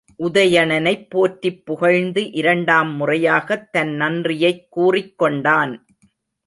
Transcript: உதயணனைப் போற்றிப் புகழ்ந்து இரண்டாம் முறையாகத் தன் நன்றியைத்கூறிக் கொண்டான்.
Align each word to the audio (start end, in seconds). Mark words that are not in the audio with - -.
உதயணனைப் 0.19 1.09
போற்றிப் 1.09 1.65
புகழ்ந்து 1.65 2.31
இரண்டாம் 2.31 2.95
முறையாகத் 2.95 3.71
தன் 3.71 3.93
நன்றியைத்கூறிக் 3.99 5.15
கொண்டான். 5.15 5.85